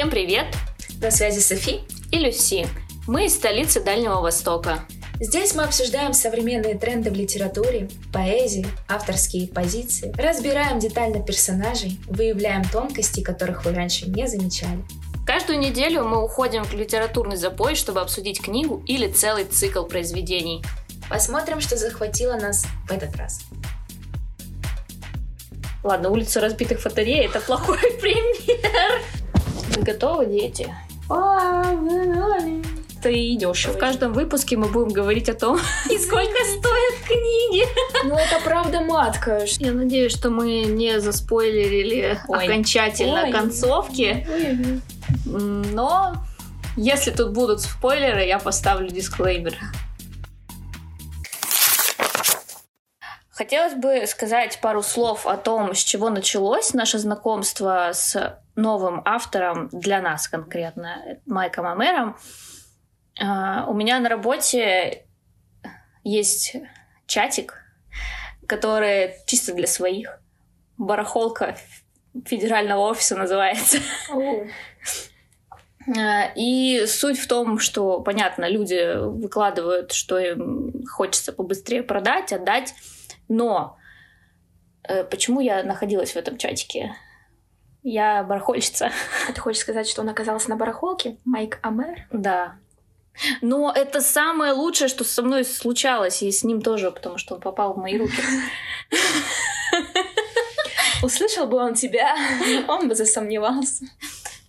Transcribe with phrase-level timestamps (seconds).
[0.00, 0.46] Всем привет!
[1.02, 2.66] На связи Софи и Люси.
[3.06, 4.86] Мы из столицы Дальнего Востока.
[5.20, 13.22] Здесь мы обсуждаем современные тренды в литературе, поэзии, авторские позиции, разбираем детально персонажей, выявляем тонкости,
[13.22, 14.82] которых вы раньше не замечали.
[15.26, 20.64] Каждую неделю мы уходим в литературный запой, чтобы обсудить книгу или целый цикл произведений.
[21.10, 23.42] Посмотрим, что захватило нас в этот раз.
[25.84, 29.02] Ладно, улица разбитых батарей— это плохой пример.
[29.76, 30.74] Вы готовы, дети?
[33.02, 33.66] Ты идешь.
[33.66, 37.64] В каждом выпуске мы будем говорить о том, сколько стоят книги.
[38.04, 39.44] Ну, это правда матка.
[39.58, 42.44] Я надеюсь, что мы не заспойлерили Ой.
[42.44, 43.32] окончательно Ой.
[43.32, 44.26] концовки.
[44.30, 44.80] Ой.
[45.24, 46.14] Но
[46.76, 49.56] если тут будут спойлеры, я поставлю дисклеймер.
[53.40, 59.70] Хотелось бы сказать пару слов о том, с чего началось наше знакомство с новым автором
[59.72, 62.18] для нас конкретно, Майком Амером.
[63.18, 65.06] А, у меня на работе
[66.04, 66.54] есть
[67.06, 67.54] чатик,
[68.46, 70.20] который чисто для своих.
[70.76, 71.56] Барахолка
[72.26, 73.78] федерального офиса называется.
[75.96, 82.74] А, и суть в том, что, понятно, люди выкладывают, что им хочется побыстрее продать, отдать.
[83.30, 83.78] Но
[84.82, 86.96] э, почему я находилась в этом чатике?
[87.84, 88.90] Я барахольщица.
[89.28, 91.16] А ты хочешь сказать, что он оказался на барахолке?
[91.24, 92.08] Майк Амер?
[92.10, 92.56] Да.
[93.40, 97.40] Но это самое лучшее, что со мной случалось, и с ним тоже, потому что он
[97.40, 98.20] попал в мои руки.
[101.02, 102.16] Услышал бы он тебя,
[102.68, 103.84] он бы засомневался.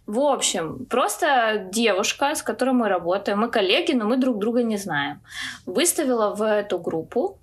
[0.07, 4.77] В общем, просто девушка, с которой мы работаем, мы коллеги, но мы друг друга не
[4.77, 5.21] знаем,
[5.67, 7.37] выставила в эту группу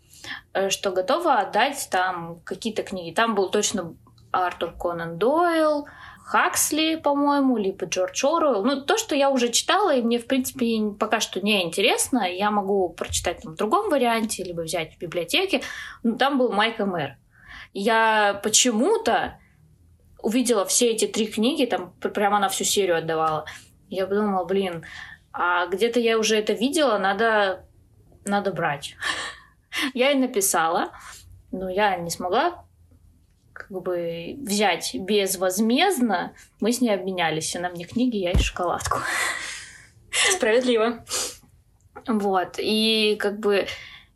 [0.70, 3.14] что готова отдать там какие-то книги.
[3.14, 3.94] Там был точно
[4.30, 5.86] Артур Конан Дойл,
[6.28, 8.62] Хаксли, по-моему, либо Джордж Оруэлл.
[8.62, 12.30] Ну, то, что я уже читала, и мне, в принципе, пока что не интересно.
[12.30, 15.62] Я могу прочитать там в другом варианте, либо взять в библиотеке.
[16.02, 17.16] Но там был Майк Мэр.
[17.72, 19.38] Я почему-то
[20.20, 23.46] увидела все эти три книги, там прямо на всю серию отдавала.
[23.88, 24.84] Я подумала, блин,
[25.32, 27.64] а где-то я уже это видела, надо,
[28.26, 28.96] надо брать.
[29.94, 30.92] Я ей написала,
[31.50, 32.64] но я не смогла
[33.58, 36.32] как бы взять безвозмездно.
[36.60, 37.56] Мы с ней обменялись.
[37.56, 38.98] Она мне книги, я ей шоколадку.
[40.32, 41.04] Справедливо.
[42.06, 42.56] Вот.
[42.58, 43.66] И как бы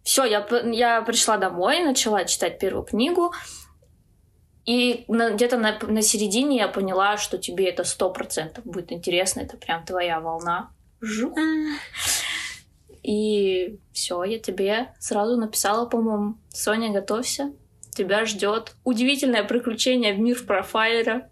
[0.05, 3.33] все, я, я пришла домой, начала читать первую книгу.
[4.65, 9.41] И где-то на, на середине я поняла, что тебе это сто процентов будет интересно.
[9.41, 10.71] Это прям твоя волна.
[11.01, 11.37] Жух.
[13.03, 17.53] И все, я тебе сразу написала, по-моему, Соня, готовься.
[17.91, 21.29] Тебя ждет удивительное приключение в мир профайлера.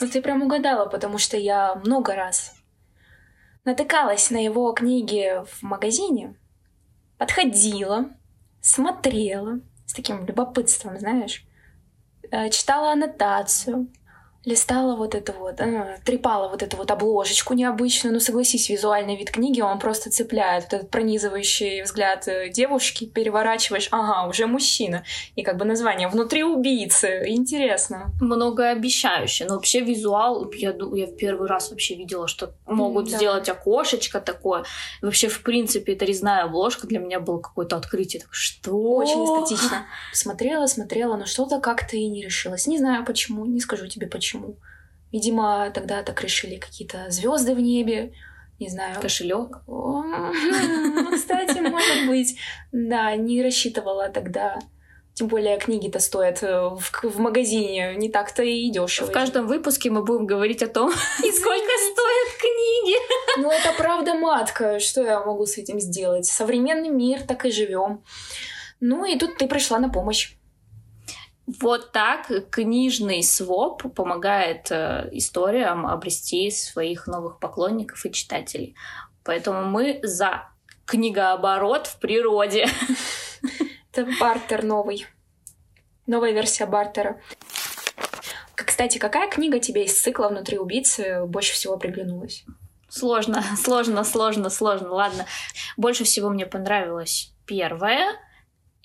[0.00, 2.54] Ну ты прям угадала, потому что я много раз
[3.64, 6.36] натыкалась на его книги в магазине,
[7.18, 8.10] подходила,
[8.60, 11.44] смотрела с таким любопытством, знаешь,
[12.30, 13.88] э, читала аннотацию,
[14.44, 18.12] листала вот это вот, э, трепала вот эту вот обложечку необычную.
[18.12, 20.64] Ну, согласись, визуальный вид книги, он просто цепляет.
[20.64, 25.04] Вот этот пронизывающий взгляд э, девушки, переворачиваешь, ага, уже мужчина.
[25.34, 27.24] И как бы название «Внутри убийцы».
[27.26, 28.12] Интересно.
[28.20, 29.46] Многообещающе.
[29.46, 33.16] Но вообще визуал, я, я в первый раз вообще видела, что могут да.
[33.16, 34.64] сделать окошечко такое.
[35.00, 38.20] Вообще, в принципе, эта резная обложка для меня было какое-то открытие.
[38.22, 38.76] Так, что?
[38.76, 39.86] Очень эстетично.
[40.12, 42.66] Смотрела, смотрела, но что-то как-то и не решилась.
[42.66, 44.58] Не знаю почему, не скажу тебе почему почему.
[45.12, 48.12] Видимо, тогда так решили какие-то звезды в небе,
[48.58, 49.00] не знаю.
[49.00, 49.60] Кошелек.
[51.14, 52.36] Кстати, может быть.
[52.72, 54.58] Да, не рассчитывала тогда.
[55.14, 59.06] Тем более книги-то стоят э, в, в магазине не так-то и дешево.
[59.06, 62.96] В каждом выпуске мы будем говорить о том, сколько стоят книги.
[63.38, 64.80] Ну, это правда матка.
[64.80, 66.26] Что я могу с этим сделать?
[66.26, 68.02] Современный мир, так и живем.
[68.80, 70.34] Ну, и тут ты пришла на помощь.
[71.46, 78.74] Вот так книжный своп помогает э, историям обрести своих новых поклонников и читателей.
[79.24, 80.48] Поэтому мы за
[80.86, 82.66] книгооборот в природе.
[83.92, 85.06] Это бартер новый.
[86.06, 87.20] Новая версия бартера.
[88.54, 92.44] Кстати, какая книга тебе из цикла «Внутри убийцы» больше всего приглянулась?
[92.88, 94.88] Сложно, сложно, сложно, сложно.
[94.92, 95.26] Ладно.
[95.76, 98.18] Больше всего мне понравилась первая—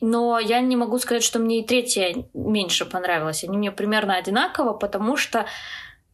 [0.01, 3.43] но я не могу сказать, что мне и третья меньше понравилась.
[3.43, 5.45] Они мне примерно одинаково, потому что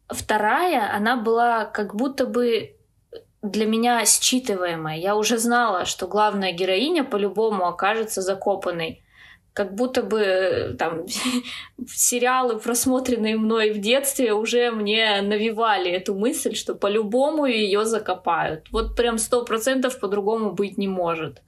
[0.08, 2.76] вторая, она была как будто бы
[3.42, 4.98] для меня считываемая.
[4.98, 9.02] Я уже знала, что главная героиня по-любому окажется закопанной.
[9.52, 11.06] как будто бы э, там
[11.88, 18.70] сериалы, просмотренные мной в детстве, уже мне навевали эту мысль, что по-любому ее закопают.
[18.70, 21.42] Вот прям сто процентов по-другому быть не может.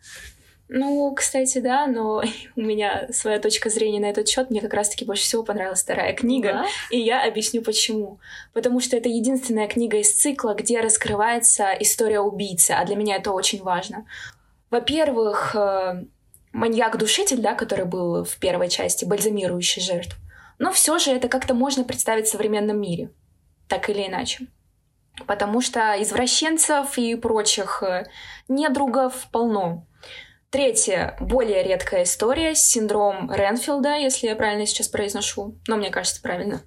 [0.68, 2.22] Ну, кстати, да, но
[2.56, 4.50] у меня своя точка зрения на этот счет.
[4.50, 6.66] Мне как раз-таки больше всего понравилась вторая книга, да?
[6.90, 8.20] и я объясню почему.
[8.52, 13.32] Потому что это единственная книга из цикла, где раскрывается история убийцы, а для меня это
[13.32, 14.06] очень важно.
[14.70, 16.04] Во-первых, э,
[16.52, 20.16] маньяк-душитель, да, который был в первой части, бальзамирующий жертв.
[20.58, 23.10] Но все же это как-то можно представить в современном мире,
[23.68, 24.46] так или иначе.
[25.26, 28.06] Потому что извращенцев и прочих э,
[28.48, 29.86] недругов полно.
[30.50, 35.58] Третья, более редкая история, синдром Ренфилда, если я правильно сейчас произношу.
[35.66, 36.62] Но мне кажется, правильно.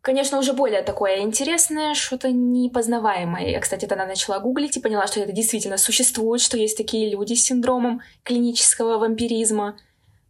[0.00, 3.48] Конечно, уже более такое интересное, что-то непознаваемое.
[3.48, 7.34] Я, кстати, тогда начала гуглить и поняла, что это действительно существует, что есть такие люди
[7.34, 9.76] с синдромом клинического вампиризма.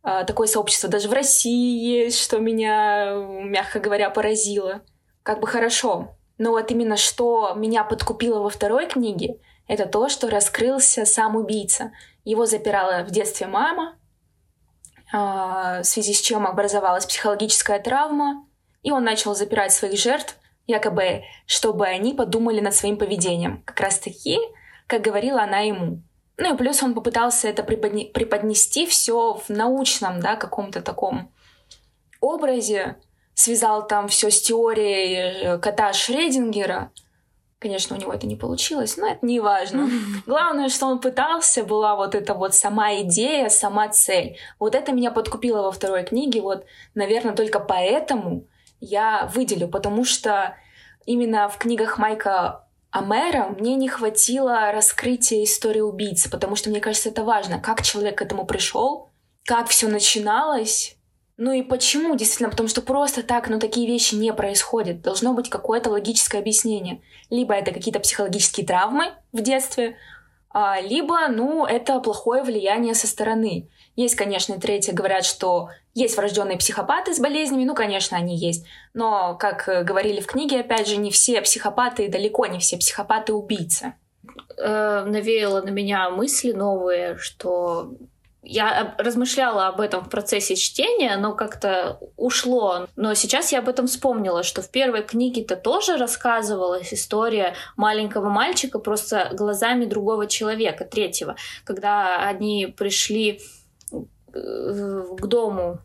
[0.03, 3.13] А, такое сообщество даже в России есть, что меня,
[3.43, 4.81] мягко говоря, поразило.
[5.23, 6.17] Как бы хорошо.
[6.39, 11.93] Но вот именно что меня подкупило во второй книге, это то, что раскрылся сам убийца.
[12.25, 13.99] Его запирала в детстве мама,
[15.13, 18.47] а, в связи с чем образовалась психологическая травма,
[18.83, 20.37] и он начал запирать своих жертв,
[20.67, 23.63] якобы, чтобы они подумали над своим поведением.
[23.65, 24.39] Как раз таки,
[24.87, 26.03] как говорила она ему.
[26.37, 31.33] Ну и плюс он попытался это преподне- преподнести все в научном, да, каком-то таком
[32.21, 32.97] образе,
[33.35, 36.91] связал там все с теорией кота Шредингера.
[37.59, 39.89] Конечно, у него это не получилось, но это не важно.
[40.27, 44.37] Главное, что он пытался, была вот эта вот сама идея, сама цель.
[44.59, 46.43] Вот это меня подкупило во второй книге.
[46.43, 48.47] Вот, наверное, только поэтому
[48.81, 50.57] я выделю, потому что
[51.07, 57.09] именно в книгах Майка Амера мне не хватило раскрытия истории убийцы, потому что мне кажется,
[57.09, 59.11] это важно, как человек к этому пришел,
[59.45, 60.97] как все начиналось,
[61.37, 65.03] ну и почему, действительно, потому что просто так, ну, такие вещи не происходят.
[65.03, 67.03] Должно быть какое-то логическое объяснение.
[67.29, 69.97] Либо это какие-то психологические травмы в детстве,
[70.57, 73.69] а, либо, ну, это плохое влияние со стороны.
[73.97, 78.65] Есть, конечно, третье, говорят, что есть врожденные психопаты с болезнями, ну, конечно, они есть.
[78.93, 83.33] Но, как э, говорили в книге, опять же, не все психопаты, далеко не все психопаты
[83.33, 83.95] убийцы.
[84.57, 87.91] Э, навеяло на меня мысли новые, что
[88.45, 92.87] я размышляла об этом в процессе чтения, но как-то ушло.
[92.97, 98.79] Но сейчас я об этом вспомнила, что в первой книге-то тоже рассказывалась история маленького мальчика
[98.79, 103.41] просто глазами другого человека, третьего, когда они пришли
[104.33, 105.79] к дому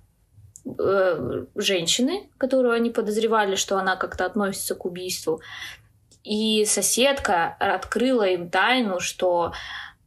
[0.65, 5.41] э, женщины, которую они подозревали, что она как-то относится к убийству.
[6.23, 9.53] И соседка открыла им тайну, что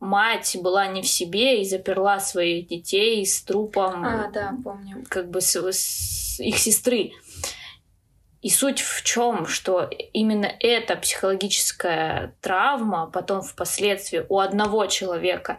[0.02, 4.04] мать была не в себе и заперла своих детей с трупом.
[4.04, 5.04] А, да, помню.
[5.08, 7.12] Как бы с, с их сестры.
[8.40, 15.58] И суть в чем, что именно эта психологическая травма потом впоследствии у одного человека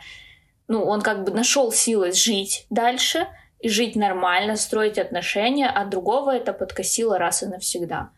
[0.68, 3.28] ну, он как бы нашел силы жить дальше
[3.60, 8.10] и жить нормально, строить отношения, а другого это подкосило раз и навсегда.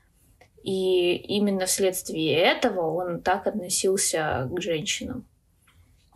[0.63, 5.27] И именно вследствие этого он так относился к женщинам.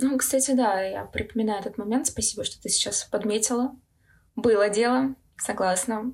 [0.01, 2.07] Ну, кстати, да, я припоминаю этот момент.
[2.07, 3.75] Спасибо, что ты сейчас подметила.
[4.36, 6.13] Было дело, согласна.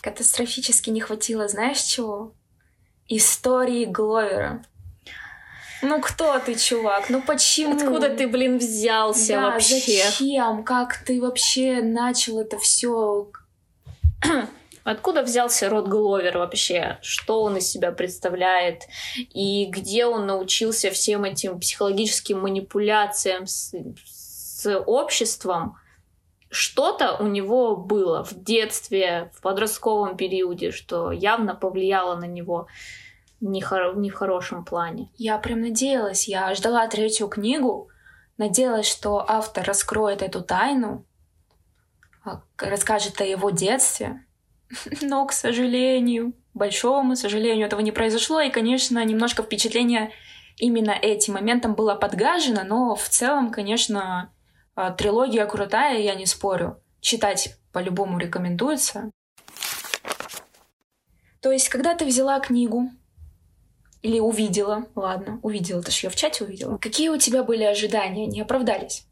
[0.00, 2.34] Катастрофически не хватило, знаешь чего?
[3.08, 4.64] Истории Гловера.
[5.82, 7.08] Ну кто ты, чувак?
[7.08, 7.74] Ну почему?
[7.74, 10.04] Откуда ты, блин, взялся да, вообще?
[10.04, 10.64] Зачем?
[10.64, 13.30] Как ты вообще начал это все?
[14.90, 16.96] Откуда взялся Рот Гловер вообще?
[17.02, 18.84] Что он из себя представляет?
[19.16, 23.74] И где он научился всем этим психологическим манипуляциям с,
[24.06, 25.76] с обществом?
[26.48, 32.66] Что-то у него было в детстве, в подростковом периоде, что явно повлияло на него
[33.42, 35.10] не, хор- не в хорошем плане.
[35.18, 37.90] Я прям надеялась, я ждала третью книгу,
[38.38, 41.04] надеялась, что автор раскроет эту тайну,
[42.24, 44.24] а, расскажет о его детстве.
[45.02, 48.40] Но, к сожалению, большому сожалению, этого не произошло.
[48.40, 50.12] И, конечно, немножко впечатление
[50.56, 54.32] именно этим моментом было подгажено, но в целом, конечно,
[54.74, 56.80] а, трилогия крутая, я не спорю.
[57.00, 59.10] Читать по-любому рекомендуется.
[61.40, 62.90] То есть, когда ты взяла книгу,
[64.02, 66.78] или увидела, ладно, увидела, ты же ее в чате увидела.
[66.78, 69.06] Какие у тебя были ожидания, не оправдались?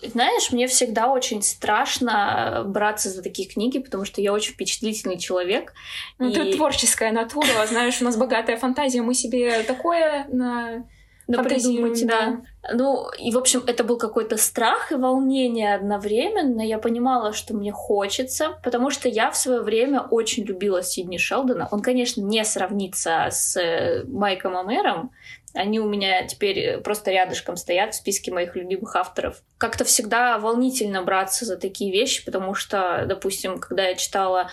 [0.00, 5.74] Знаешь, мне всегда очень страшно браться за такие книги, потому что я очень впечатлительный человек.
[6.18, 6.34] Ну, и...
[6.34, 10.84] ты творческая натура, знаешь, у нас богатая фантазия, мы себе такое на
[11.28, 12.40] напридумать, да.
[12.72, 16.60] Ну, и, в общем, это был какой-то страх и волнение одновременно.
[16.62, 21.68] Я понимала, что мне хочется, потому что я в свое время очень любила Сидни Шелдона.
[21.70, 25.10] Он, конечно, не сравнится с э, Майком Амером,
[25.54, 29.42] они у меня теперь просто рядышком стоят в списке моих любимых авторов.
[29.56, 34.50] Как-то всегда волнительно браться за такие вещи, потому что, допустим, когда я читала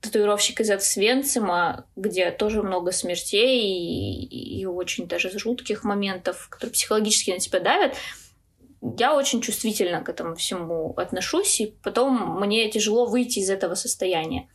[0.00, 7.30] татуировщик из Свенцима, где тоже много смертей и, и очень даже жутких моментов, которые психологически
[7.30, 7.94] на тебя давят,
[8.98, 14.48] я очень чувствительно к этому всему отношусь, и потом мне тяжело выйти из этого состояния.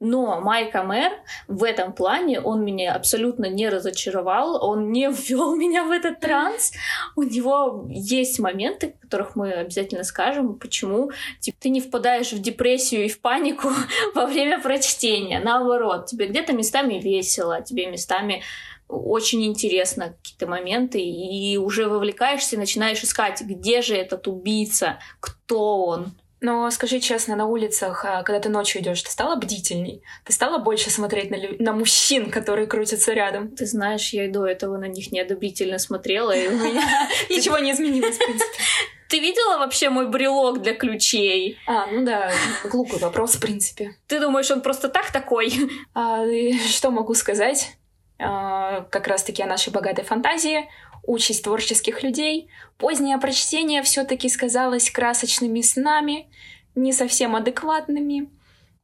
[0.00, 1.12] Но Майк Амер
[1.48, 6.72] в этом плане, он меня абсолютно не разочаровал, он не ввел меня в этот транс.
[7.16, 12.40] У него есть моменты, в которых мы обязательно скажем, почему типа, ты не впадаешь в
[12.40, 13.70] депрессию и в панику
[14.14, 15.40] во время прочтения.
[15.40, 18.42] Наоборот, тебе где-то местами весело, тебе местами
[18.88, 26.12] очень интересно какие-то моменты, и уже вовлекаешься, начинаешь искать, где же этот убийца, кто он,
[26.40, 30.02] но скажи честно, на улицах, а, когда ты ночью идешь, ты стала бдительней?
[30.24, 31.56] Ты стала больше смотреть на, лю...
[31.58, 33.50] на мужчин, которые крутятся рядом?
[33.50, 37.72] Ты знаешь, я и до этого на них неодобрительно смотрела, и у меня ничего не
[37.72, 38.62] изменилось, в принципе.
[39.08, 41.58] Ты видела вообще мой брелок для ключей?
[41.66, 42.30] А, ну да,
[42.64, 43.96] глупый вопрос, в принципе.
[44.06, 45.52] Ты думаешь, он просто так такой?
[45.94, 46.24] А,
[46.68, 47.72] что могу сказать?
[48.20, 50.68] А, как раз-таки о нашей богатой фантазии
[51.08, 52.50] участь творческих людей.
[52.76, 56.28] Позднее прочтение все-таки сказалось красочными снами,
[56.74, 58.28] не совсем адекватными.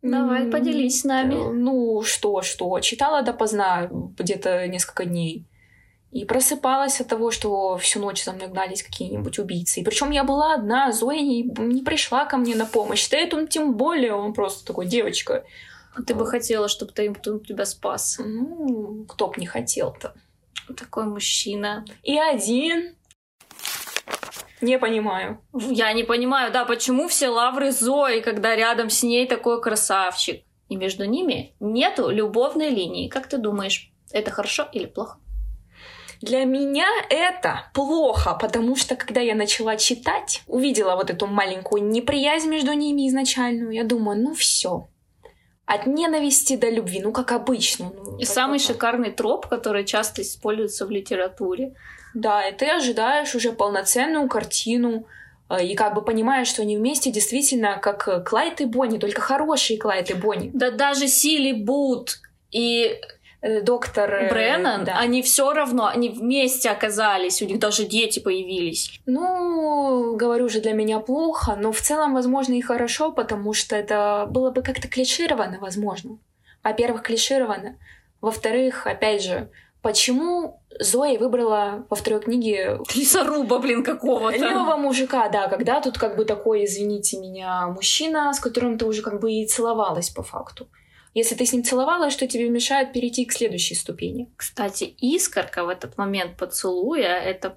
[0.03, 1.35] Давай, поделись с нами.
[1.35, 2.81] Э, ну, что, что.
[2.81, 5.45] Читала допоздна где-то несколько дней.
[6.13, 9.81] И просыпалась от того, что всю ночь за мной гнались какие-нибудь убийцы.
[9.81, 13.09] И причем я была одна, Зоя не, не пришла ко мне на помощь.
[13.09, 15.45] Тейтум тем более, он просто такой, девочка.
[15.95, 18.19] А ты бы хотела, чтобы Тейтум тебя спас?
[18.25, 20.15] Ну, кто б не хотел-то
[20.73, 21.85] такой мужчина.
[22.03, 22.97] И один.
[24.61, 25.41] Не понимаю.
[25.53, 30.43] Я не понимаю, да, почему все лавры Зои, когда рядом с ней такой красавчик.
[30.69, 33.09] И между ними нету любовной линии.
[33.09, 35.19] Как ты думаешь, это хорошо или плохо?
[36.21, 42.49] Для меня это плохо, потому что когда я начала читать, увидела вот эту маленькую неприязнь
[42.49, 44.89] между ними изначальную, я думаю, ну все,
[45.67, 47.93] от ненависти до любви, ну как обычно.
[47.95, 48.75] Ну, и самый такое.
[48.75, 51.75] шикарный троп, который часто используется в литературе.
[52.15, 55.07] Да, и ты ожидаешь уже полноценную картину,
[55.49, 59.79] э, и как бы понимаешь, что они вместе действительно как Клайд и Бонни, только хорошие
[59.79, 60.51] Клайд и Бонни.
[60.53, 63.14] Да даже Сили Бут и Э,
[63.63, 64.99] доктор э, Бреннан, да.
[64.99, 69.01] они все равно, они вместе оказались, у них даже дети появились.
[69.07, 74.27] Ну, говорю же, для меня плохо, но в целом, возможно, и хорошо, потому что это
[74.31, 76.19] было бы как-то клишировано, возможно.
[76.63, 77.77] Во-первых, клишировано.
[78.23, 79.51] Во-вторых, опять же,
[79.83, 82.81] почему Зоя выбрала во второй книге...
[82.95, 84.39] Лесоруба, блин, какого-то.
[84.39, 89.03] Левого мужика, да, когда тут как бы такой, извините меня, мужчина, с которым ты уже
[89.03, 90.67] как бы и целовалась по факту.
[91.15, 94.29] Если ты с ним целовалась, что тебе мешает перейти к следующей ступени?
[94.37, 97.57] Кстати, искорка в этот момент поцелуя, это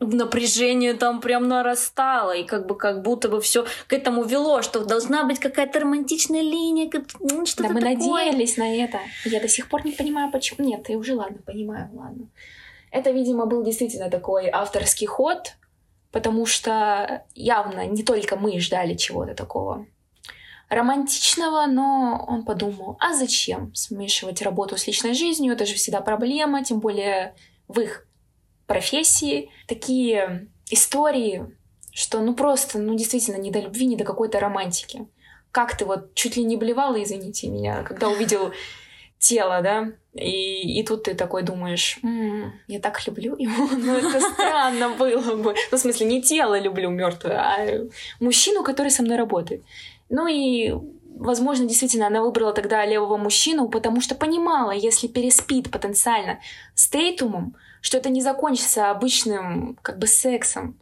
[0.00, 4.84] напряжение там прям нарастало, и как бы как будто бы все к этому вело, что
[4.84, 6.90] должна быть какая-то романтичная линия,
[7.20, 7.96] ну, что-то Да мы такое.
[7.96, 8.98] надеялись на это.
[9.24, 10.66] Я до сих пор не понимаю, почему.
[10.66, 12.28] Нет, я уже ладно, понимаю, ладно.
[12.90, 15.54] Это, видимо, был действительно такой авторский ход,
[16.10, 19.86] потому что явно не только мы ждали чего-то такого
[20.68, 26.64] романтичного, но он подумал, а зачем смешивать работу с личной жизнью, это же всегда проблема,
[26.64, 27.34] тем более
[27.68, 28.06] в их
[28.66, 29.50] профессии.
[29.66, 31.56] Такие истории,
[31.92, 35.06] что ну просто, ну действительно, не до любви, не до какой-то романтики.
[35.50, 38.52] Как ты вот чуть ли не блевала, извините меня, когда увидел
[39.18, 44.20] тело, да, и, и тут ты такой думаешь, м-м, я так люблю его, ну это
[44.20, 45.54] странно было бы.
[45.70, 47.88] Ну, в смысле, не тело люблю мертвое, а
[48.20, 49.62] мужчину, который со мной работает.
[50.08, 50.74] Ну и
[51.18, 56.38] возможно, действительно, она выбрала тогда левого мужчину, потому что понимала, если переспит потенциально
[56.74, 60.78] с Тейтумом, что это не закончится обычным как бы сексом.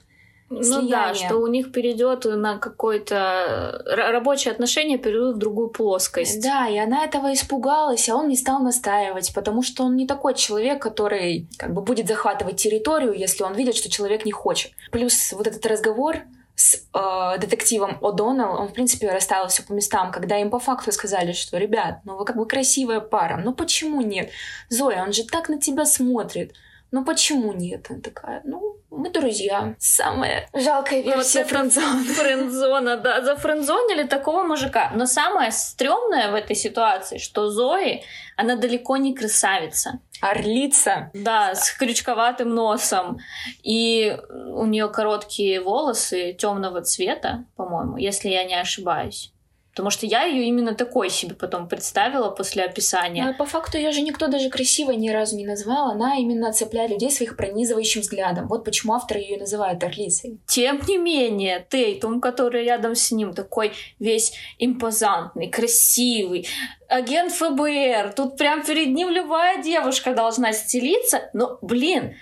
[0.49, 0.91] Ну слияние.
[0.91, 6.41] да, что у них перейдет на какое-то рабочие отношения перейдут в другую плоскость.
[6.41, 10.35] Да, и она этого испугалась, а он не стал настаивать, потому что он не такой
[10.35, 14.71] человек, который как бы будет захватывать территорию, если он видит, что человек не хочет.
[14.93, 16.19] Плюс вот этот разговор
[16.57, 20.91] с э, детективом О'Доннелл, он, в принципе, расставил все по местам, когда им по факту
[20.91, 24.31] сказали, что, ребят, ну вы как бы красивая пара, ну почему нет?
[24.71, 26.55] Зоя, он же так на тебя смотрит,
[26.91, 27.87] ну почему нет?
[27.91, 29.75] Она такая, ну, мы друзья.
[29.79, 32.05] Самая жалкая Ну, версия вот френдзона.
[32.05, 33.23] Френдзона, да.
[33.23, 34.91] Зафрендзонили такого мужика.
[34.95, 38.03] Но самое стрёмное в этой ситуации, что Зои,
[38.37, 40.01] она далеко не красавица.
[40.21, 41.11] Орлица.
[41.15, 43.19] Да, с крючковатым носом.
[43.63, 49.33] И у нее короткие волосы темного цвета, по-моему, если я не ошибаюсь.
[49.77, 53.29] Потому что я ее именно такой себе потом представила после описания.
[53.29, 55.91] А по факту ее же никто даже красивой ни разу не назвал.
[55.91, 58.49] Она именно цепляет людей своих пронизывающим взглядом.
[58.49, 60.41] Вот почему авторы ее называют орлицей.
[60.47, 66.49] Тем не менее, Тейтум, который рядом с ним, такой весь импозантный, красивый,
[66.89, 71.29] агент ФБР, тут прям перед ним любая девушка должна стелиться.
[71.35, 72.15] Но, блин,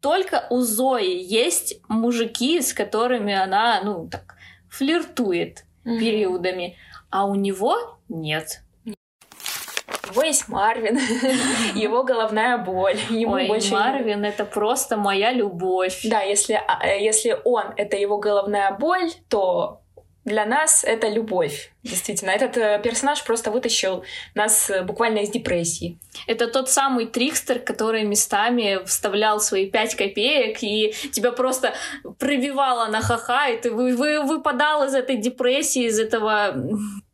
[0.00, 4.34] только у Зои есть мужики, с которыми она, ну, так,
[4.68, 6.00] флиртует Мгм.
[6.00, 6.76] периодами,
[7.10, 8.62] а у него нет.
[8.84, 10.98] У него есть Марвин,
[11.74, 12.98] его головная боль.
[13.10, 16.00] Ему Ой, больше Марвин, это просто моя любовь.
[16.04, 19.82] Да, если, а, э, если он— это его головная боль, то
[20.26, 21.72] для нас это любовь.
[21.84, 24.04] Действительно, этот э, персонаж просто вытащил
[24.34, 25.98] нас э, буквально из депрессии.
[26.26, 31.74] Это тот самый трикстер, который местами вставлял свои пять копеек и тебя просто
[32.18, 36.56] пробивало на ха-ха, и ты вы, вы- выпадал из этой депрессии, из этого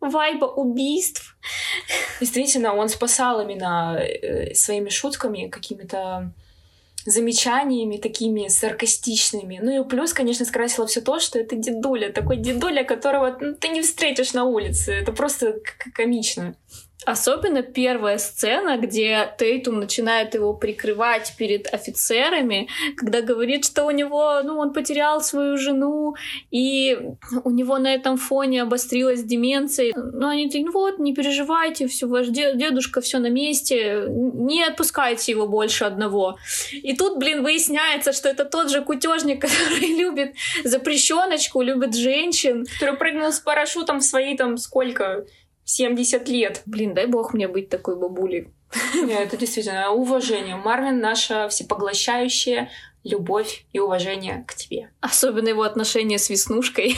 [0.01, 1.37] вайба убийств.
[2.19, 6.33] Действительно, он спасал именно э, своими шутками, какими-то
[7.05, 9.61] замечаниями такими саркастичными.
[9.63, 13.69] Ну и плюс, конечно, скрасило все то, что это дедуля, такой дедуля, которого ну, ты
[13.69, 14.93] не встретишь на улице.
[14.93, 15.59] Это просто
[15.95, 16.55] комично.
[17.05, 24.41] Особенно первая сцена, где Тейтум начинает его прикрывать перед офицерами, когда говорит, что у него,
[24.45, 26.15] ну, он потерял свою жену,
[26.51, 26.99] и
[27.45, 29.93] у него на этом фоне обострилась деменция.
[29.95, 34.63] Ну, они такие, ну вот, не переживайте, все, ваш де- дедушка, все на месте, не
[34.63, 36.37] отпускайте его больше одного.
[36.73, 42.65] И тут, блин, выясняется, что это тот же кутежник, который любит запрещеночку, любит женщин.
[42.79, 45.27] Который прыгнул с парашютом в свои там сколько?
[45.65, 46.63] 70 лет.
[46.67, 48.49] Блин, дай бог мне быть такой бабулей.
[48.95, 50.57] Не, это действительно уважение.
[50.57, 52.71] Марвин наша всепоглощающая
[53.05, 54.91] любовь и уважение к тебе.
[55.01, 56.97] Особенно его отношения с Веснушкой.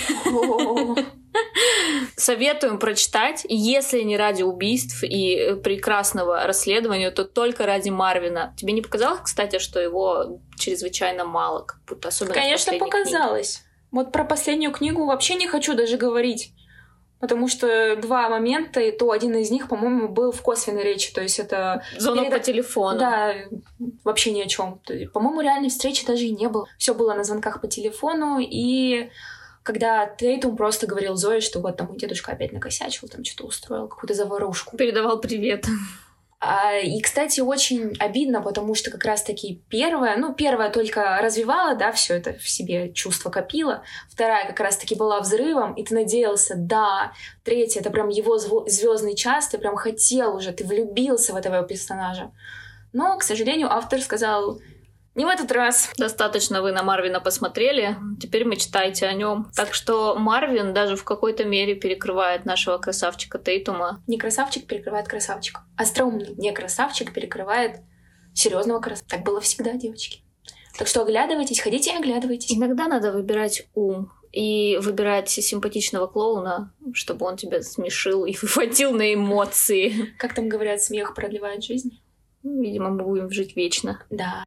[2.16, 3.44] Советуем прочитать.
[3.48, 8.54] Если не ради убийств и э, прекрасного расследования, то только ради Марвина.
[8.56, 13.04] Тебе не показалось, кстати, что его чрезвычайно мало, как будто особенно Конечно, последней книге?
[13.04, 13.62] показалось.
[13.90, 16.52] Вот про последнюю книгу вообще не хочу даже говорить.
[17.24, 21.10] Потому что два момента, и то один из них, по-моему, был в косвенной речи.
[21.10, 21.82] То есть это...
[21.96, 22.98] Звонок Перед- по телефону.
[22.98, 23.34] Да,
[24.04, 24.78] вообще ни о чем.
[25.14, 26.68] По-моему, реальной встречи даже и не было.
[26.76, 29.08] Все было на звонках по телефону, и
[29.62, 34.12] когда Тейтум просто говорил Зое, что вот там дедушка опять накосячил, там что-то устроил, какую-то
[34.12, 34.76] заварушку.
[34.76, 35.64] Передавал привет.
[36.46, 41.90] А, и, кстати, очень обидно, потому что как раз-таки первая, ну, первая только развивала, да,
[41.90, 47.12] все это в себе чувство копила, вторая как раз-таки была взрывом, и ты надеялся, да,
[47.44, 52.30] третья, это прям его звездный час, ты прям хотел уже, ты влюбился в этого персонажа.
[52.92, 54.60] Но, к сожалению, автор сказал,
[55.14, 55.90] не в этот раз.
[55.96, 59.50] Достаточно вы на Марвина посмотрели, теперь мечтайте о нем.
[59.54, 64.02] Так что Марвин даже в какой-то мере перекрывает нашего красавчика Тейтума.
[64.06, 65.62] Не красавчик перекрывает красавчика.
[65.76, 67.80] Остроумный не красавчик перекрывает
[68.34, 69.16] серьезного красавчика.
[69.16, 70.20] Так было всегда, девочки.
[70.76, 72.52] Так что оглядывайтесь, ходите и оглядывайтесь.
[72.52, 79.14] Иногда надо выбирать ум и выбирать симпатичного клоуна, чтобы он тебя смешил и выводил на
[79.14, 80.12] эмоции.
[80.18, 82.00] Как там говорят, смех продлевает жизнь?
[82.42, 84.04] Ну, Видимо, мы будем жить вечно.
[84.10, 84.44] Да.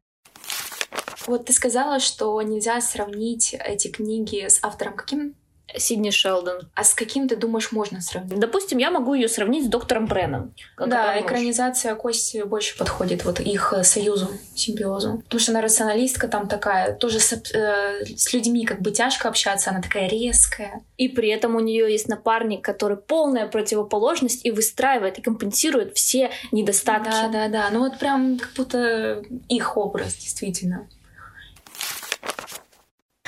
[1.28, 5.34] Вот ты сказала, что нельзя сравнить эти книги с автором каким?
[5.76, 6.70] Сидни Шелдон.
[6.74, 8.38] А с каким, ты думаешь, можно сравнить?
[8.40, 10.54] Допустим, я могу ее сравнить с доктором Бренном.
[10.78, 15.20] Да, экранизация Кости больше подходит вот их э, союзу, симбиозу.
[15.24, 19.68] Потому что она рационалистка там такая, тоже с, э, с людьми как бы тяжко общаться,
[19.68, 20.82] она такая резкая.
[20.96, 26.30] И при этом у нее есть напарник, который полная противоположность и выстраивает и компенсирует все
[26.50, 27.10] недостатки.
[27.10, 27.68] Да, да, да.
[27.70, 30.88] Ну вот прям как будто их образ, действительно.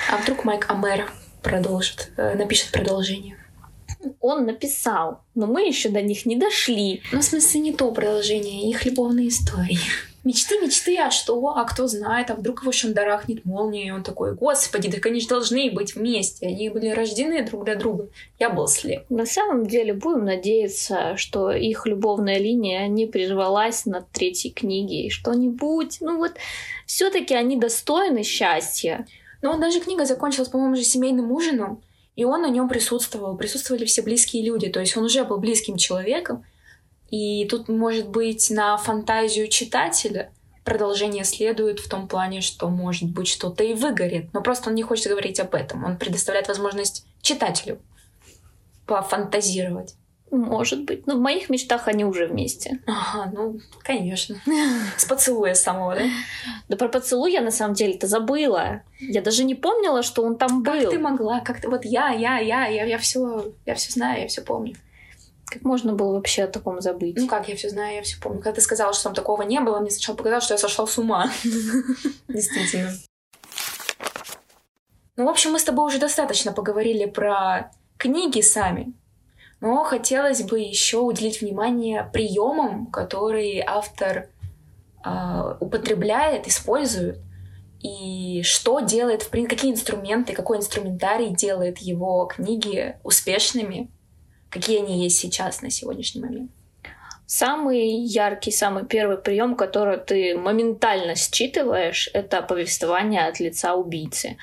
[0.09, 1.11] А вдруг Майк Амер
[1.41, 3.37] продолжит, э, напишет продолжение?
[4.19, 7.03] Он написал, но мы еще до них не дошли.
[7.11, 9.79] Ну, в смысле, не то продолжение, их любовные истории.
[10.23, 11.47] Мечты, мечты, а что?
[11.49, 12.29] А кто знает?
[12.29, 16.45] А вдруг его шандарахнет молния, и он такой, господи, так они же должны быть вместе.
[16.45, 18.07] Они были рождены друг для друга.
[18.37, 19.09] Я был слеп.
[19.09, 25.09] На самом деле будем надеяться, что их любовная линия не прервалась на третьей книге, и
[25.09, 26.33] что-нибудь, ну вот,
[26.85, 29.07] все-таки они достойны счастья.
[29.41, 31.81] Но даже книга закончилась, по-моему, же семейным ужином,
[32.15, 33.37] и он на нем присутствовал.
[33.37, 36.45] Присутствовали все близкие люди, то есть он уже был близким человеком.
[37.11, 40.31] И тут, может быть, на фантазию читателя
[40.63, 44.33] продолжение следует в том плане, что, может быть, что-то и выгорит.
[44.33, 45.83] Но просто он не хочет говорить об этом.
[45.83, 47.79] Он предоставляет возможность читателю
[48.85, 49.95] пофантазировать.
[50.31, 51.05] Может быть.
[51.07, 52.79] Но в моих мечтах они уже вместе.
[52.87, 54.41] Ага, ну, конечно.
[54.97, 56.03] С поцелуя самого, да?
[56.69, 58.83] Да про поцелуй я на самом деле-то забыла.
[59.01, 60.83] Я даже не помнила, что он там был.
[60.83, 61.41] Как ты могла?
[61.41, 61.67] Как ты?
[61.67, 64.75] Вот я, я, я, я, я все, я все знаю, я все помню.
[65.51, 67.17] Как можно было вообще о таком забыть?
[67.17, 68.37] Ну как, я все знаю, я все помню.
[68.39, 70.97] Когда ты сказала, что там такого не было, мне сначала показалось, что я сошла с
[70.97, 71.29] ума.
[72.29, 72.93] Действительно.
[75.17, 78.93] Ну, в общем, мы с тобой уже достаточно поговорили про книги сами.
[79.59, 84.29] Но хотелось бы еще уделить внимание приемам, которые автор
[85.05, 87.19] э, употребляет, использует,
[87.81, 93.91] и что делает, в принципе, какие инструменты, какой инструментарий делает его книги успешными,
[94.51, 96.51] какие они есть сейчас на сегодняшний момент.
[97.25, 104.37] Самый яркий, самый первый прием, который ты моментально считываешь, это повествование от лица убийцы.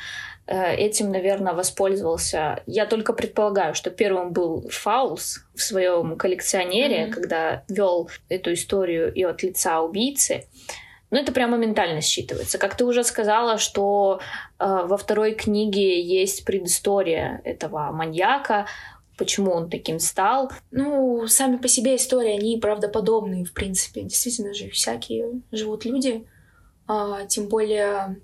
[0.46, 2.62] Э, этим, наверное, воспользовался.
[2.66, 7.10] Я только предполагаю, что первым был Фаулс в своем коллекционере, mm-hmm.
[7.10, 10.46] когда вел эту историю и от лица убийцы.
[11.10, 12.56] Ну, это прям моментально считывается.
[12.56, 14.20] Как ты уже сказала, что
[14.58, 18.66] э, во второй книге есть предыстория этого маньяка,
[19.18, 20.50] почему он таким стал.
[20.70, 24.02] Ну, сами по себе истории, они правдоподобные, в принципе.
[24.02, 26.26] Действительно же, всякие живут люди.
[26.86, 28.20] А, тем более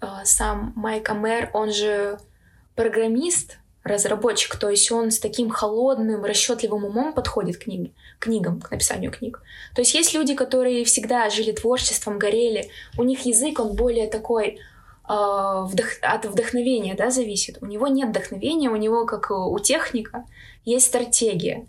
[0.00, 2.18] а, сам Майк Амер, он же
[2.74, 8.70] программист, разработчик, то есть он с таким холодным, расчетливым умом подходит к, книге, книгам, к
[8.70, 9.42] написанию книг.
[9.74, 14.58] То есть есть люди, которые всегда жили творчеством, горели, у них язык, он более такой
[15.06, 15.86] вдох...
[16.02, 17.58] от вдохновения, да, зависит.
[17.60, 20.24] У него нет вдохновения, у него, как у техника,
[20.64, 21.66] есть стратегия.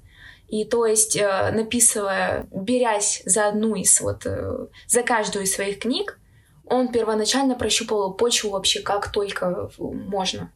[0.48, 5.80] И то есть, э, написывая, берясь за одну из вот, э, за каждую из своих
[5.80, 6.20] книг,
[6.68, 10.52] он первоначально прощупывал почву вообще как только можно.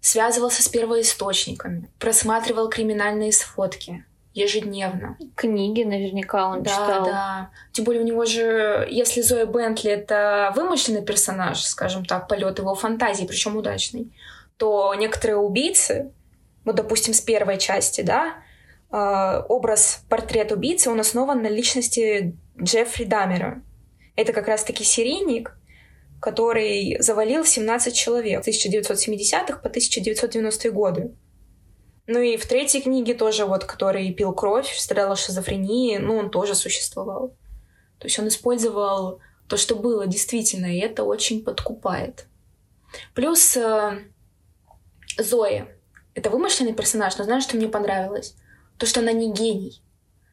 [0.00, 4.04] Связывался с первоисточниками, просматривал криминальные сфотки
[4.36, 5.16] ежедневно.
[5.34, 7.04] Книги наверняка он да, читал.
[7.06, 12.58] Да, Тем более у него же, если Зоя Бентли это вымышленный персонаж, скажем так, полет
[12.58, 14.12] его фантазии, причем удачный,
[14.58, 16.12] то некоторые убийцы,
[16.64, 18.34] вот, допустим, с первой части, да,
[18.92, 23.62] э, образ портрет убийцы, он основан на личности Джеффри Дамера.
[24.16, 25.56] Это как раз-таки серийник,
[26.20, 31.14] который завалил 17 человек с 1970-х по 1990-е годы.
[32.06, 36.54] Ну и в третьей книге тоже вот, который пил кровь, страдал шизофренией, ну он тоже
[36.54, 37.34] существовал.
[37.98, 42.26] То есть он использовал то, что было действительно, и это очень подкупает.
[43.14, 43.98] Плюс э,
[45.18, 45.68] Зоя.
[46.14, 48.36] Это вымышленный персонаж, но знаешь, что мне понравилось?
[48.78, 49.82] То, что она не гений.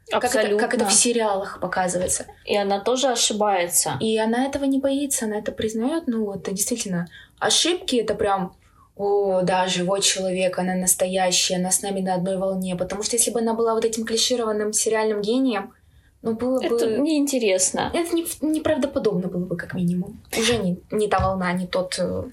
[0.10, 2.26] Как это, как это в сериалах показывается.
[2.46, 3.98] И она тоже ошибается.
[4.00, 6.04] И она этого не боится, она это признает.
[6.08, 7.08] Ну, вот, действительно,
[7.40, 8.56] ошибки это прям
[8.96, 12.76] о, да, живой человек, она настоящая, она с нами на одной волне.
[12.76, 15.74] Потому что если бы она была вот этим клишированным сериальным гением,
[16.22, 16.76] ну, было это бы...
[16.76, 17.92] Это неинтересно.
[17.94, 20.22] Это не, неправдоподобно было бы, как минимум.
[20.38, 22.24] Уже не, не та волна, не тот э,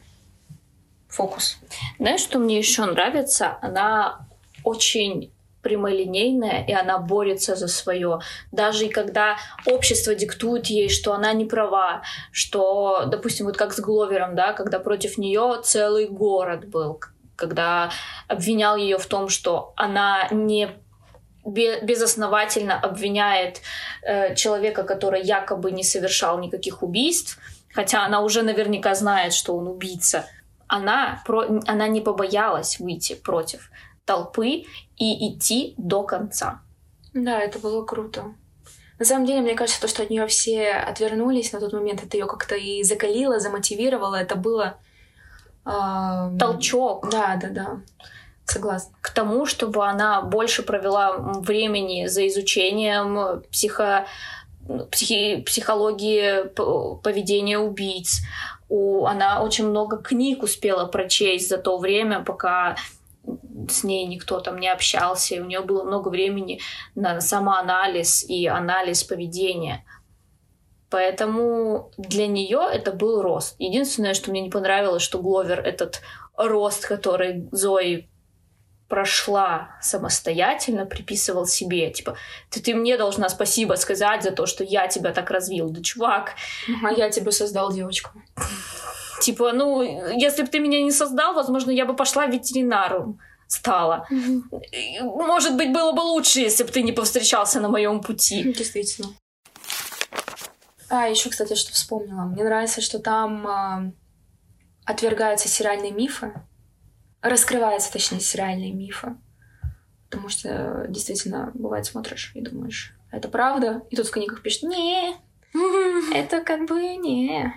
[1.09, 1.59] фокус.
[1.99, 3.59] Знаешь, что мне еще нравится?
[3.62, 4.27] Она
[4.62, 8.20] очень прямолинейная, и она борется за свое.
[8.53, 13.81] Даже и когда общество диктует ей, что она не права, что, допустим, вот как с
[13.81, 17.01] Гловером, да, когда против нее целый город был,
[17.37, 17.90] когда
[18.29, 20.70] обвинял ее в том, что она не
[21.44, 23.62] безосновательно обвиняет
[24.03, 27.38] э, человека, который якобы не совершал никаких убийств,
[27.73, 30.27] хотя она уже наверняка знает, что он убийца.
[30.66, 33.70] Она, про, она не побоялась выйти против
[34.11, 34.64] толпы
[34.96, 36.62] и идти до конца.
[37.14, 38.35] Да, это было круто.
[38.99, 42.16] На самом деле, мне кажется, то, что от нее все отвернулись на тот момент, это
[42.16, 44.16] ее как-то и закалило, замотивировало.
[44.16, 44.79] Это было...
[45.64, 47.09] Э, Толчок.
[47.09, 47.81] Да, да, да.
[48.46, 48.92] Согласна.
[49.01, 54.07] К тому, чтобы она больше провела времени за изучением психо
[54.90, 56.49] психи, психологии
[57.03, 58.23] поведения убийц.
[58.68, 62.77] У, она очень много книг успела прочесть за то время, пока
[63.70, 66.61] с ней никто там не общался, и у нее было много времени
[66.94, 69.85] на самоанализ и анализ поведения.
[70.90, 73.54] Поэтому для нее это был рост.
[73.59, 76.02] Единственное, что мне не понравилось, что Гловер этот
[76.37, 78.11] рост, который Зои
[78.88, 81.90] прошла самостоятельно, приписывал себе.
[81.90, 82.16] Типа,
[82.50, 85.70] ты, ты мне должна спасибо сказать за то, что я тебя так развил.
[85.70, 86.35] Да, чувак.
[86.85, 88.11] А я тебя создал, девочку.
[89.22, 93.18] Типа, ну, если бы ты меня не создал, возможно, я бы пошла ветеринару
[93.51, 94.07] стала.
[94.11, 95.03] Mm-hmm.
[95.03, 98.53] Может быть, было бы лучше, если бы ты не повстречался на моем пути.
[98.53, 99.09] Действительно.
[100.89, 102.23] А, еще, кстати, что вспомнила.
[102.23, 103.93] Мне нравится, что там э,
[104.85, 106.33] отвергаются сериальные мифы.
[107.23, 109.17] Раскрываются, точнее, сериальные мифы.
[110.09, 113.83] Потому что действительно, бывает, смотришь и думаешь, это правда?
[113.91, 115.17] И тут в книгах пишут, не,
[116.15, 117.53] это как бы не.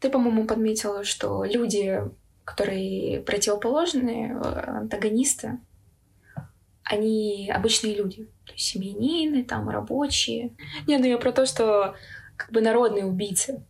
[0.00, 2.02] Ты, по-моему, подметила, что люди,
[2.48, 5.58] которые противоположные, э, антагонисты,
[6.82, 8.24] они обычные люди.
[8.46, 10.52] То есть семьянины, там, рабочие.
[10.86, 11.94] Не, ну я про то, что
[12.36, 13.62] как бы народные убийцы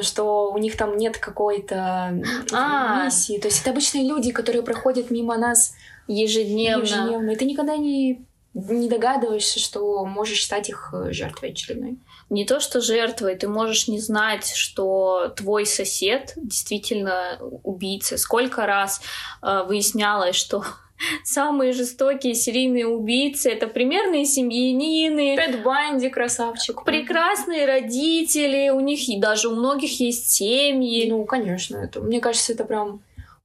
[0.00, 2.18] что у них там нет какой-то
[2.50, 3.04] а.
[3.04, 3.38] миссии.
[3.38, 5.74] То есть это обычные люди, которые проходят мимо нас
[6.08, 6.82] ежедневно.
[6.82, 7.30] ежедневно.
[7.32, 11.98] И ты никогда не, не догадываешься, что можешь стать их э, жертвой очередной.
[12.32, 18.16] Не то, что жертвой, ты можешь не знать, что твой сосед действительно убийца.
[18.16, 19.02] Сколько раз
[19.42, 20.64] э, выяснялось, что
[21.24, 25.36] самые жестокие серийные убийцы это примерные семьянины.
[25.36, 26.84] Тед Банди, красавчик.
[26.84, 31.10] Прекрасные родители, у них и даже у многих есть семьи.
[31.10, 33.02] Ну, конечно, это, мне кажется, это прям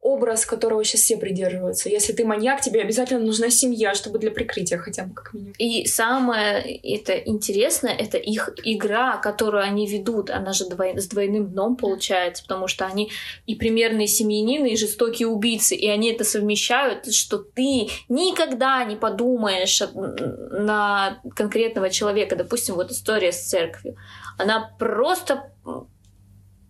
[0.07, 1.89] образ, которого сейчас все придерживаются.
[1.89, 5.53] Если ты маньяк, тебе обязательно нужна семья, чтобы для прикрытия хотя бы как минимум.
[5.57, 10.29] И самое это интересное, это их игра, которую они ведут.
[10.29, 10.97] Она же двой...
[10.97, 13.11] с двойным дном получается, потому что они
[13.45, 19.81] и примерные семьянины, и жестокие убийцы, и они это совмещают, что ты никогда не подумаешь
[19.93, 22.35] на конкретного человека.
[22.35, 23.97] Допустим, вот история с церковью.
[24.37, 25.51] Она просто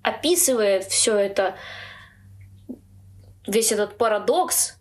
[0.02, 1.56] описывает все это
[3.48, 4.76] весь этот парадокс,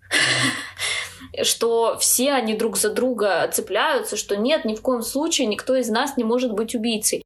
[1.42, 5.88] что все они друг за друга цепляются, что нет, ни в коем случае никто из
[5.88, 7.22] нас не может быть убийцей.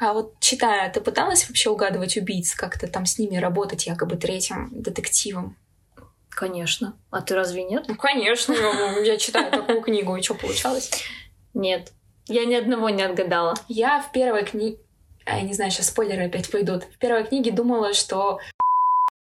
[0.00, 4.68] А вот читая, ты пыталась вообще угадывать убийц, как-то там с ними работать якобы третьим
[4.72, 5.56] детективом?
[6.28, 6.96] Конечно.
[7.10, 7.84] А ты разве нет?
[7.86, 8.52] Ну, конечно.
[9.04, 10.90] Я читаю такую книгу, и что получалось?
[11.54, 11.92] Нет.
[12.26, 13.54] Я ни одного не отгадала.
[13.68, 14.78] Я в первой книге...
[15.24, 16.84] Я не знаю, сейчас спойлеры опять пойдут.
[16.84, 18.40] В первой книге думала, что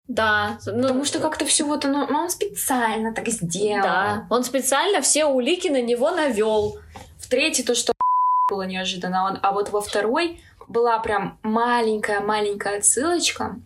[0.10, 0.58] да.
[0.65, 3.84] Ну, Потому что как-то все вот оно, ну, он специально так сделал.
[3.84, 6.80] Да, он специально все улики на него навел.
[7.19, 7.93] В третьей то, что
[8.50, 13.60] было неожиданно, а вот во второй была прям маленькая-маленькая отсылочка.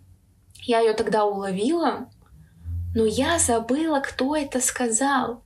[0.60, 2.10] Я ее тогда уловила,
[2.94, 5.44] но я забыла, кто это сказал.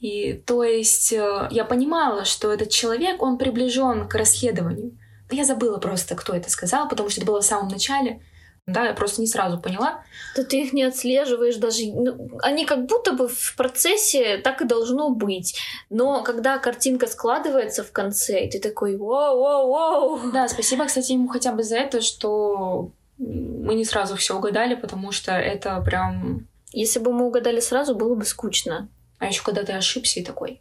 [0.00, 4.98] И то есть э, я понимала, что этот человек, он приближен к расследованию.
[5.30, 8.20] Но я забыла просто, кто это сказал, потому что это было в самом начале.
[8.66, 10.02] Да, я просто не сразу поняла.
[10.34, 11.86] Да ты их не отслеживаешь даже.
[11.86, 15.56] Ну, они как будто бы в процессе так и должно быть.
[15.88, 20.32] Но когда картинка складывается в конце, и ты такой воу-воу-воу.
[20.32, 25.12] Да, спасибо, кстати, ему хотя бы за это, что мы не сразу все угадали, потому
[25.12, 26.48] что это прям...
[26.72, 28.88] Если бы мы угадали сразу, было бы скучно.
[29.18, 30.60] А еще когда ты ошибся и такой,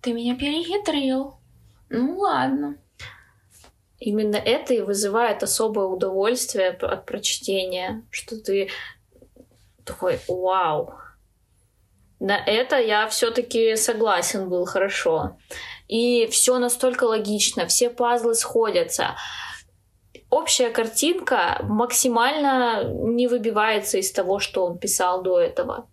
[0.00, 1.36] ты меня перехитрил.
[1.90, 2.76] Ну ладно.
[4.06, 8.68] Именно это и вызывает особое удовольствие от прочтения, что ты
[9.84, 10.94] такой «Вау!».
[12.20, 15.38] На это я все-таки согласен был хорошо.
[15.88, 19.16] И все настолько логично, все пазлы сходятся.
[20.30, 25.88] Общая картинка максимально не выбивается из того, что он писал до этого.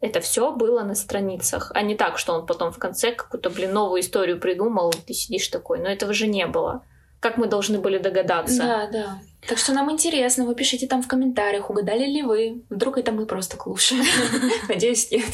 [0.00, 3.72] Это все было на страницах, а не так, что он потом в конце какую-то, блин,
[3.72, 5.78] новую историю придумал, и ты сидишь такой.
[5.78, 6.82] Но этого же не было
[7.24, 8.58] как мы должны были догадаться.
[8.58, 9.18] Да, да.
[9.48, 12.62] Так что нам интересно, вы пишите там в комментариях, угадали ли вы.
[12.68, 13.94] Вдруг это мы просто клуши.
[14.68, 15.24] Надеюсь, нет.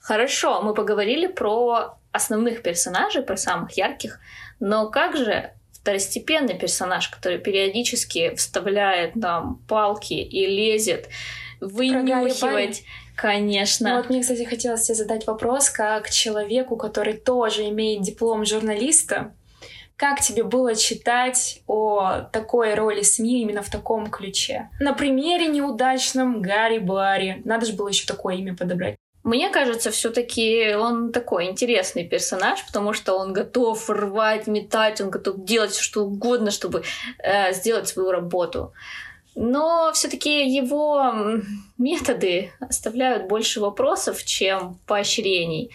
[0.00, 4.18] Хорошо, мы поговорили про основных персонажей, про самых ярких,
[4.58, 11.08] но как же второстепенный персонаж, который периодически вставляет нам палки и лезет
[11.62, 13.90] вынюхивать Конечно.
[13.90, 19.34] Ну, вот мне, кстати, хотелось тебе задать вопрос, как человеку, который тоже имеет диплом журналиста,
[19.96, 24.70] как тебе было читать о такой роли СМИ именно в таком ключе?
[24.80, 27.42] На примере неудачном Гарри Барри.
[27.44, 28.96] Надо же было еще такое имя подобрать.
[29.22, 35.44] Мне кажется, все-таки он такой интересный персонаж, потому что он готов рвать, метать, он готов
[35.44, 36.82] делать что угодно, чтобы
[37.22, 38.72] э, сделать свою работу.
[39.34, 41.40] Но все-таки его
[41.78, 45.70] методы оставляют больше вопросов, чем поощрений.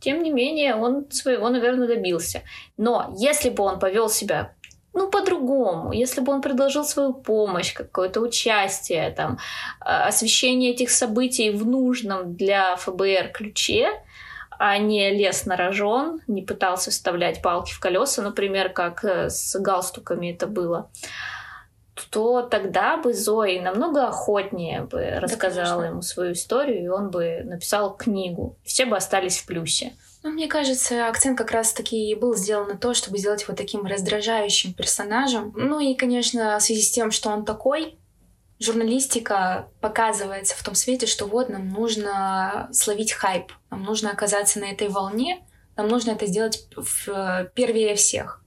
[0.00, 2.42] Тем не менее, он своего, наверное, добился.
[2.76, 4.52] Но если бы он повел себя
[4.96, 5.92] ну, по-другому.
[5.92, 9.38] Если бы он предложил свою помощь, какое-то участие, там,
[9.80, 13.90] а, освещение этих событий в нужном для ФБР ключе,
[14.58, 19.60] а не лез на рожон, не пытался вставлять палки в колеса, например, как э, с
[19.60, 20.90] галстуками это было,
[22.10, 25.92] то тогда бы Зои намного охотнее бы рассказала конечно.
[25.92, 28.56] ему свою историю, и он бы написал книгу.
[28.64, 29.94] Все бы остались в плюсе.
[30.22, 33.86] Ну, мне кажется, акцент как раз-таки и был сделан на то, чтобы сделать вот таким
[33.86, 35.52] раздражающим персонажем.
[35.54, 37.96] Ну и, конечно, в связи с тем, что он такой,
[38.58, 44.64] журналистика показывается в том свете, что вот нам нужно словить хайп, нам нужно оказаться на
[44.64, 45.44] этой волне,
[45.76, 48.42] нам нужно это сделать в, первее всех.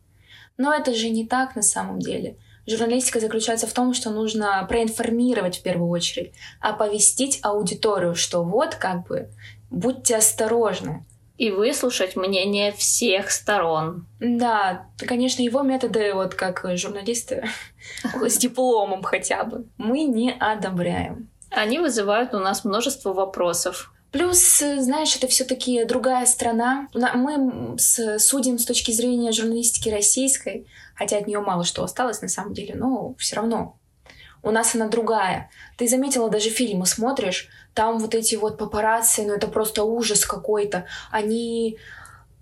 [0.58, 2.38] Но это же не так на самом деле.
[2.70, 9.08] Журналистика заключается в том, что нужно проинформировать в первую очередь, оповестить аудиторию, что вот как
[9.08, 9.30] бы
[9.72, 11.06] будьте осторожны.
[11.38, 14.06] И выслушать мнение всех сторон.
[14.20, 17.48] Да, конечно, его методы, вот как журналисты
[18.22, 21.30] с дипломом хотя бы, мы не одобряем.
[21.50, 23.94] Они вызывают у нас множество вопросов.
[24.12, 26.88] Плюс, знаешь, это все-таки другая страна.
[26.94, 30.66] Мы судим с точки зрения журналистики российской,
[31.00, 33.80] хотя от нее мало что осталось на самом деле, но все равно
[34.44, 35.50] у нас она другая.
[35.78, 40.86] Ты заметила, даже фильмы смотришь, там вот эти вот папарацци, ну это просто ужас какой-то.
[41.12, 41.78] Они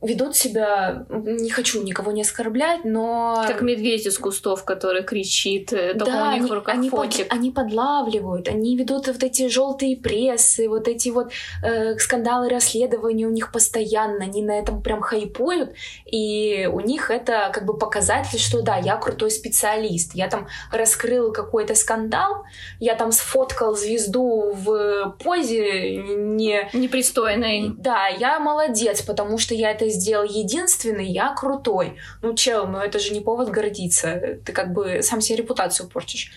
[0.02, 3.44] ведут себя, не хочу никого не оскорблять, но...
[3.48, 6.90] Как медведь из кустов, который кричит, э, только да, у них они, в руках они
[6.92, 7.28] фотик.
[7.28, 11.32] Под, они подлавливают, они ведут вот эти желтые прессы, вот эти вот
[11.64, 15.74] э, скандалы, расследования у них постоянно, они на этом прям хайпуют,
[16.06, 21.32] и у них это как бы показатель, что да, я крутой специалист, я там раскрыл
[21.32, 22.44] какой-то скандал,
[22.80, 26.70] я там сфоткал звезду в позе не...
[26.74, 27.74] Непристойной.
[27.80, 31.98] Да, я молодец, потому что я это сделал единственный, я крутой.
[32.22, 34.40] Ну, чел, ну это же не повод гордиться.
[34.46, 36.32] Ты как бы сам себе репутацию портишь.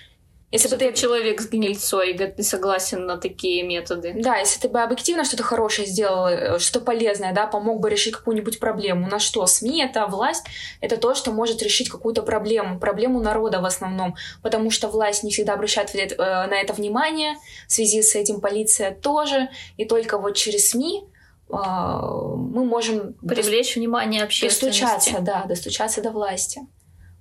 [0.52, 4.14] Если бы ты человек с гнильцой, ты согласен на такие методы.
[4.16, 8.14] Да, если ты бы объективно что-то хорошее сделал, э, что-то полезное, да, помог бы решить
[8.14, 9.06] какую-нибудь проблему.
[9.06, 9.46] На что?
[9.46, 10.46] СМИ— это власть,
[10.80, 15.30] это то, что может решить какую-то проблему, проблему народа в основном, потому что власть не
[15.30, 17.36] всегда обращает э, на это внимание,
[17.68, 21.04] в связи с этим полиция тоже, и только вот через СМИ
[21.50, 23.80] мы можем привлечь до...
[23.80, 24.82] внимание общественности.
[24.82, 26.60] Достучаться, да, достучаться до власти.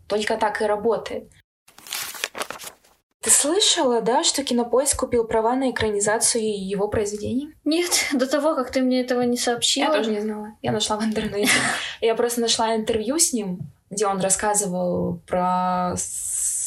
[0.08, 1.30] Только так и работает.
[3.22, 7.50] Ты слышала, да, что Кинопоиск купил права на экранизацию его произведений?
[7.66, 9.92] Нет, до того, как ты мне этого не сообщила.
[9.92, 10.54] Я тоже не знала.
[10.62, 11.52] Я нашла в интернете.
[12.02, 15.96] Я просто нашла интервью с ним, где он рассказывал про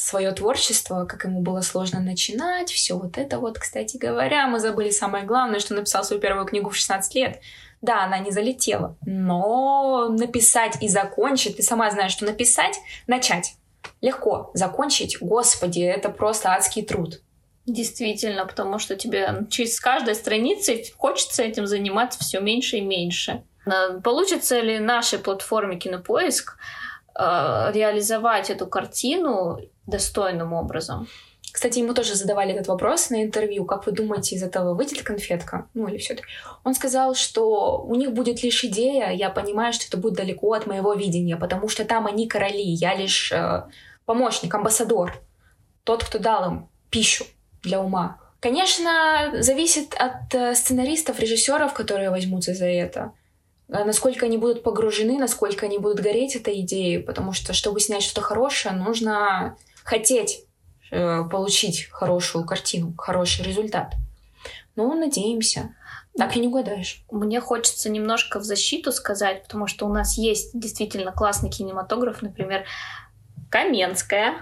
[0.03, 4.89] свое творчество, как ему было сложно начинать, все вот это вот, кстати говоря, мы забыли
[4.89, 7.41] самое главное, что написал свою первую книгу в 16 лет.
[7.81, 13.55] Да, она не залетела, но написать и закончить, ты сама знаешь, что написать, начать
[14.01, 17.21] легко, закончить, господи, это просто адский труд.
[17.65, 23.43] Действительно, потому что тебе через каждой страницы хочется этим заниматься все меньше и меньше.
[24.03, 26.82] Получится ли нашей платформе Кинопоиск э,
[27.15, 31.07] реализовать эту картину достойным образом.
[31.53, 33.63] Кстати, ему тоже задавали этот вопрос на интервью.
[33.65, 35.67] Как вы думаете, из этого выйдет конфетка?
[35.75, 36.27] Ну или все таки
[36.63, 39.11] Он сказал, что у них будет лишь идея.
[39.11, 42.63] Я понимаю, что это будет далеко от моего видения, потому что там они короли.
[42.63, 43.65] Я лишь э,
[44.05, 45.21] помощник, амбассадор.
[45.83, 47.25] Тот, кто дал им пищу
[47.61, 48.19] для ума.
[48.39, 53.11] Конечно, зависит от э, сценаристов, режиссеров, которые возьмутся за это.
[53.73, 58.03] А насколько они будут погружены, насколько они будут гореть этой идеей, потому что, чтобы снять
[58.03, 60.45] что-то хорошее, нужно хотеть
[60.91, 63.95] э, получить хорошую картину, хороший результат.
[64.75, 65.75] Ну, надеемся.
[66.15, 67.03] Так и не угадаешь.
[67.09, 72.65] Мне хочется немножко в защиту сказать, потому что у нас есть действительно классный кинематограф, например,
[73.49, 74.35] Каменская.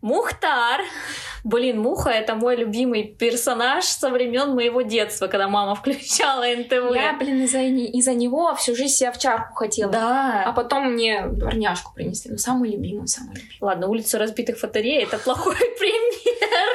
[0.00, 0.82] Мухтар.
[1.42, 6.94] Блин, Муха— это мой любимый персонаж со времен моего детства, когда мама включала НТВ.
[6.94, 9.90] Я, блин, из-за, из-за него всю жизнь себя в чарку хотела.
[9.90, 10.44] Да.
[10.46, 12.32] А потом мне дворняжку принесли.
[12.32, 13.56] Ну, самый любимый, самый любимый.
[13.60, 16.68] Ладно, улица разбитых фоторей— это плохой пример.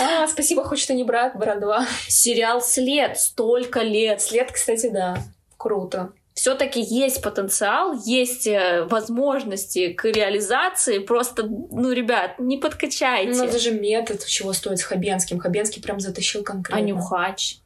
[0.00, 1.86] А, спасибо, хоть что не брат, брат 2.
[2.08, 4.22] Сериал «След» столько лет.
[4.22, 5.18] «След», кстати, да.
[5.58, 10.98] Круто все-таки есть потенциал, есть э, возможности к реализации.
[10.98, 13.30] Просто, ну, ребят, не подкачайте.
[13.30, 15.38] Ну, даже метод, чего стоит с Хабенским.
[15.38, 16.82] Хабенский прям затащил конкретно.
[16.82, 17.58] А нюхач?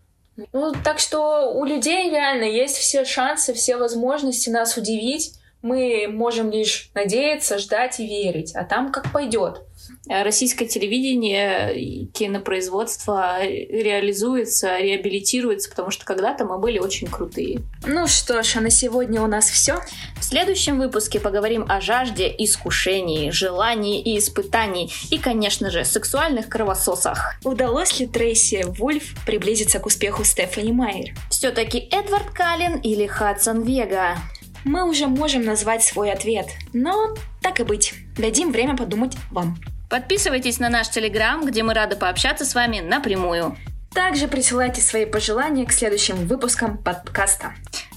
[0.53, 5.33] Ну, так что у людей реально есть все шансы, все возможности нас удивить.
[5.63, 8.55] Мы можем лишь надеяться, ждать и верить.
[8.55, 9.63] А там как пойдет.
[10.09, 17.61] Э, российское телевидение, кинопроизводство реализуется, реабилитируется, потому что когда-то мы были очень крутые.
[17.87, 19.81] Ну что ж, а на сегодня у нас все.
[20.19, 27.35] В следующем выпуске поговорим о жажде, искушении, желании и испытаний, и, конечно же, сексуальных кровососах.
[27.45, 31.15] Удалось ли Трейси Вульф приблизиться к успеху Стефани Майер?
[31.31, 34.17] Все-таки Эдвард Каллен или Хадсон Вега?
[34.65, 39.57] Мы уже можем назвать свой ответ, но так и быть, дадим время подумать вам.
[39.89, 43.57] Подписывайтесь на наш Телеграм, где мы рады пообщаться с вами напрямую.
[43.95, 47.55] Также присылайте свои пожелания к следующим выпускам подкаста.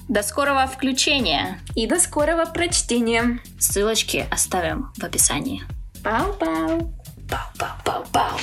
[0.07, 1.59] До скорого включения!
[1.75, 3.39] И до скорого прочтения!
[3.59, 5.63] Ссылочки оставим в описании.
[6.03, 6.93] Пау-пау!
[7.27, 8.39] Пау-пау-пау-пау!